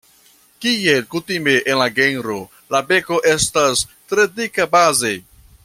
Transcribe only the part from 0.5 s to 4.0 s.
Kiel kutime en la genro, la beko estas